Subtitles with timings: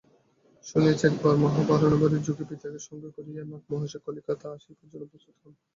[0.65, 5.53] শুনিয়াছি, একবার মহাবারুণীযোগে পিতাকে সঙ্গে করিয়া নাগ-মহাশয় কলিকাতা আসিবার জন্য প্রস্তুত হন।